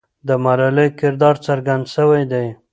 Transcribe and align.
د 0.27 0.29
ملالۍ 0.43 0.89
کردار 0.99 1.35
څرګند 1.45 1.83
سوی 1.95 2.23
دی. 2.31 2.47